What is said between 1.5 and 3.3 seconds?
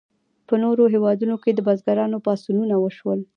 د بزګرانو پاڅونونه وشول.